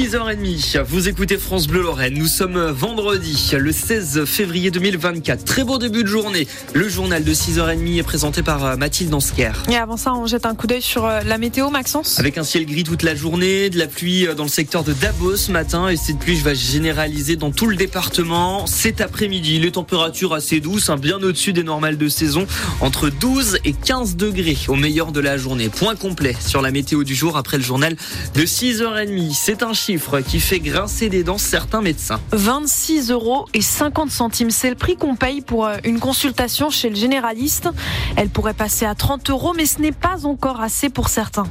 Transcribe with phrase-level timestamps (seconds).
[0.00, 2.14] 6h30, vous écoutez France Bleu Lorraine.
[2.14, 5.44] Nous sommes vendredi, le 16 février 2024.
[5.44, 6.48] Très beau début de journée.
[6.72, 9.52] Le journal de 6h30 est présenté par euh, Mathilde Ansker.
[9.68, 12.18] Et avant ça, on jette un coup d'œil sur euh, la météo, Maxence.
[12.18, 14.94] Avec un ciel gris toute la journée, de la pluie euh, dans le secteur de
[14.94, 15.90] Davos ce matin.
[15.90, 18.66] Et cette pluie va généraliser dans tout le département.
[18.66, 22.46] Cet après-midi, les températures assez douces, hein, bien au-dessus des normales de saison,
[22.80, 25.68] entre 12 et 15 degrés au meilleur de la journée.
[25.68, 27.96] Point complet sur la météo du jour après le journal
[28.34, 29.34] de 6h30.
[29.34, 32.20] C'est un chiffre qui fait grincer des dents certains médecins.
[32.32, 36.90] 26 euros et 50 centimes, c'est le prix qu'on paye pour euh, une consultation chez
[36.90, 37.68] le généraliste.
[38.16, 41.46] Elle pourrait passer à 30 euros, mais ce n'est pas encore assez pour certains.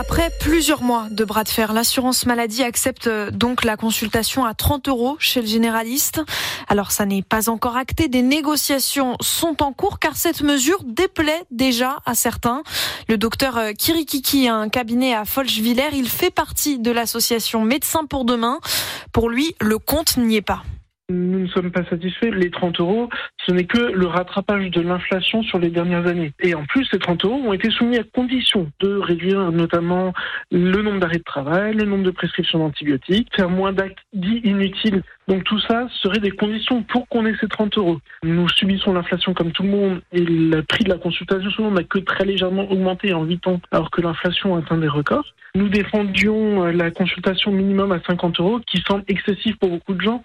[0.00, 4.54] Après plusieurs mois de bras de fer, l'assurance maladie accepte euh, donc la consultation à
[4.54, 6.22] 30 euros chez le généraliste.
[6.68, 11.42] Alors ça n'est pas encore acté, des négociations sont en cours car cette mesure déplaît
[11.50, 12.62] déjà à certains.
[13.08, 18.06] Le docteur euh, Kirikiki a un cabinet à Folchvillers, il fait partie de l'association Médecins
[18.06, 18.58] pour demain.
[19.12, 20.62] Pour lui, le compte n'y est pas.
[21.10, 22.30] Nous ne sommes pas satisfaits.
[22.30, 23.08] Les 30 euros,
[23.46, 26.32] ce n'est que le rattrapage de l'inflation sur les dernières années.
[26.40, 30.12] Et en plus, ces 30 euros ont été soumis à condition de réduire notamment
[30.50, 35.02] le nombre d'arrêts de travail, le nombre de prescriptions d'antibiotiques, faire moins d'actes dits inutiles.
[35.28, 37.98] Donc tout ça serait des conditions pour qu'on ait ces 30 euros.
[38.24, 41.98] Nous subissons l'inflation comme tout le monde et le prix de la consultation n'a que
[41.98, 45.34] très légèrement augmenté en 8 ans alors que l'inflation atteint des records.
[45.54, 50.00] Nous défendions euh, la consultation minimum à 50 euros qui semble excessif pour beaucoup de
[50.00, 50.22] gens,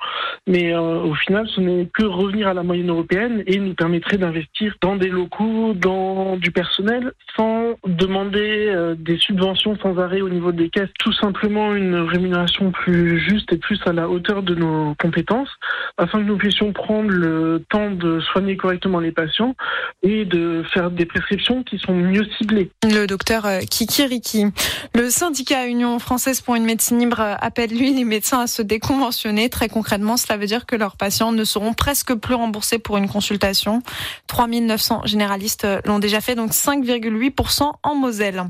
[0.47, 4.17] mais euh, au final ce n'est que revenir à la moyenne européenne et nous permettrait
[4.17, 10.29] d'investir dans des locaux, dans du personnel sans demander euh, des subventions sans arrêt au
[10.29, 14.55] niveau des caisses, tout simplement une rémunération plus juste et plus à la hauteur de
[14.55, 15.49] nos compétences
[15.97, 19.55] afin que nous puissions prendre le temps de soigner correctement les patients
[20.03, 22.69] et de faire des prescriptions qui sont mieux ciblées.
[22.83, 24.45] Le docteur euh, Kikiriki.
[24.93, 29.49] Le syndicat Union française pour une médecine libre appelle lui les médecins à se déconventionner.
[29.49, 33.07] Très concrètement, cela veut dire que leurs patients ne seront presque plus remboursés pour une
[33.07, 33.81] consultation.
[34.27, 38.45] 3900 généralistes l'ont déjà fait, donc 5,8% en Moselle.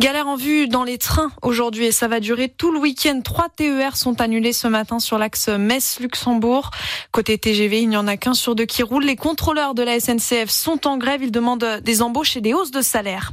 [0.00, 3.20] Galère en vue dans les trains aujourd'hui et ça va durer tout le week-end.
[3.22, 6.70] Trois TER sont annulés ce matin sur l'axe Metz-Luxembourg.
[7.12, 9.04] Côté TGV, il n'y en a qu'un sur deux qui roule.
[9.04, 11.22] Les contrôleurs de la SNCF sont en grève.
[11.22, 13.32] Ils demandent des embauches et des hausses de salaire.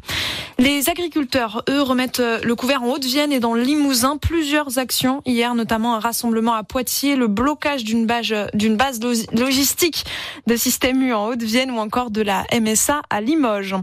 [0.59, 4.17] Les agriculteurs, eux, remettent le couvert en Haute-Vienne et dans le Limousin.
[4.17, 8.99] Plusieurs actions hier, notamment un rassemblement à Poitiers, le blocage d'une base,
[9.33, 10.05] logistique
[10.45, 13.75] de Système U en Haute-Vienne ou encore de la MSA à Limoges.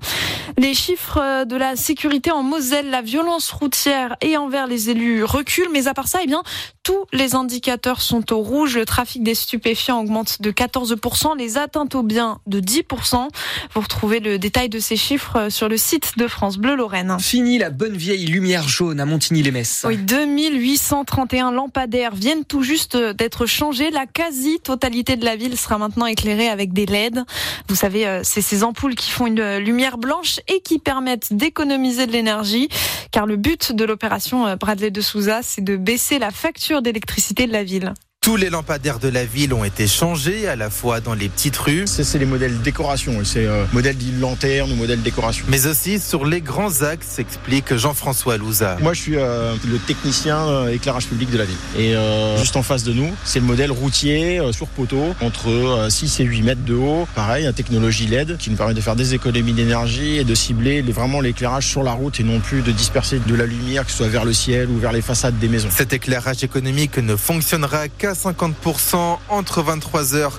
[0.57, 5.71] Les chiffres de la sécurité en Moselle, la violence routière et envers les élus reculent,
[5.73, 6.43] mais à part ça, eh bien,
[6.89, 8.79] tous les indicateurs sont au rouge.
[8.79, 13.29] Le trafic des stupéfiants augmente de 14%, les atteintes aux biens de 10%.
[13.75, 17.15] Vous retrouvez le détail de ces chiffres sur le site de France Bleu Lorraine.
[17.21, 19.85] Fini la bonne vieille lumière jaune à Montigny-les-Messes.
[19.87, 23.91] Oui, 2831 lampadaires viennent tout juste d'être changés.
[23.91, 27.23] La quasi-totalité de la ville sera maintenant éclairée avec des LED.
[27.69, 32.07] Vous savez, euh, c'est ces ampoules qui font une lumière blanche et qui permettent d'économiser
[32.07, 32.71] de l'énergie.
[33.11, 37.47] Car le but de l'opération euh, Bradley de Souza, c'est de baisser la facture d'électricité
[37.47, 37.95] de la ville.
[38.21, 41.57] Tous les lampadaires de la ville ont été changés, à la fois dans les petites
[41.57, 41.85] rues.
[41.87, 45.47] C'est les modèles décoration, c'est euh, modèle dit lanterne ou modèle décoration.
[45.49, 48.77] Mais aussi sur les grands axes, explique Jean-François Louza.
[48.83, 51.57] Moi, je suis euh, le technicien euh, éclairage public de la ville.
[51.79, 55.87] Et euh, juste en face de nous, c'est le modèle routier euh, sur poteau, entre
[55.89, 57.09] 6 et 8 mètres de haut.
[57.15, 60.83] Pareil, une technologie LED qui nous permet de faire des économies d'énergie et de cibler
[60.83, 63.91] les, vraiment l'éclairage sur la route et non plus de disperser de la lumière, que
[63.91, 65.69] ce soit vers le ciel ou vers les façades des maisons.
[65.71, 70.31] Cet éclairage économique ne fonctionnera qu'à 50% entre 23h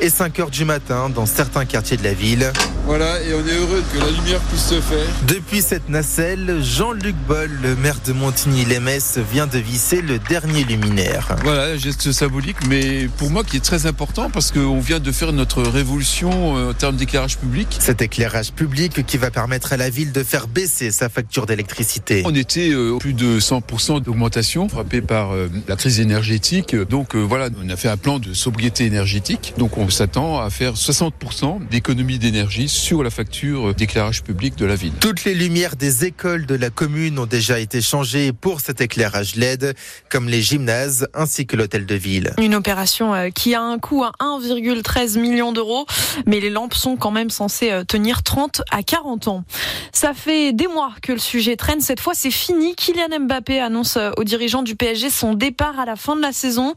[0.00, 2.52] et 5h du matin dans certains quartiers de la ville.
[2.88, 5.06] Voilà, et on est heureux que la lumière puisse se faire.
[5.26, 11.36] Depuis cette nacelle, Jean-Luc Boll, le maire de Montigny-les-Messes, vient de visser le dernier luminaire.
[11.44, 15.34] Voilà, geste symbolique, mais pour moi qui est très important parce qu'on vient de faire
[15.34, 17.76] notre révolution euh, en termes d'éclairage public.
[17.78, 22.22] Cet éclairage public qui va permettre à la ville de faire baisser sa facture d'électricité.
[22.24, 26.74] On était euh, plus de 100% d'augmentation frappé par euh, la crise énergétique.
[26.74, 29.52] Donc voilà, on a fait un plan de sobriété énergétique.
[29.58, 34.76] Donc on s'attend à faire 60% d'économie d'énergie sur la facture d'éclairage public de la
[34.76, 34.92] ville.
[35.00, 39.34] Toutes les lumières des écoles de la commune ont déjà été changées pour cet éclairage
[39.34, 39.74] LED,
[40.08, 42.32] comme les gymnases ainsi que l'hôtel de ville.
[42.38, 45.86] Une opération euh, qui a un coût à 1,13 million d'euros,
[46.26, 49.44] mais les lampes sont quand même censées euh, tenir 30 à 40 ans.
[49.92, 51.80] Ça fait des mois que le sujet traîne.
[51.80, 52.76] Cette fois, c'est fini.
[52.76, 56.32] Kylian Mbappé annonce euh, aux dirigeants du PSG son départ à la fin de la
[56.32, 56.74] saison.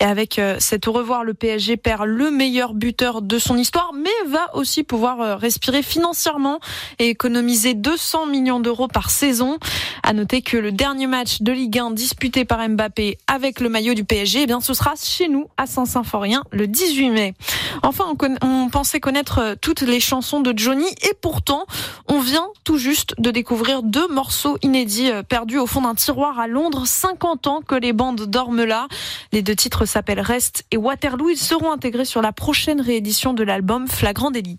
[0.00, 4.30] Et avec cet au revoir, le PSG perd le meilleur buteur de son histoire, mais
[4.30, 6.60] va aussi pouvoir euh, respirer financièrement
[6.98, 9.58] et économiser 200 millions d'euros par saison.
[10.02, 13.94] À noter que le dernier match de Ligue 1 disputé par Mbappé avec le maillot
[13.94, 17.34] du PSG, eh bien, ce sera chez nous à Saint-Symphorien le 18 mai.
[17.82, 21.66] Enfin, on, on pensait connaître euh, toutes les chansons de Johnny et pourtant,
[22.06, 26.38] on vient tout juste de découvrir deux morceaux inédits euh, perdus au fond d'un tiroir
[26.38, 26.86] à Londres.
[26.86, 28.88] 50 ans que les bandes dorment là.
[29.32, 31.30] Les deux titres s'appellent Rest et Waterloo.
[31.30, 34.56] Ils seront intégrés sur la prochaine réédition de l'album Flagrant délit.